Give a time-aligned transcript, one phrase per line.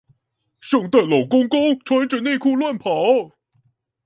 [0.61, 3.35] 聖誕老公公，穿著內褲亂跑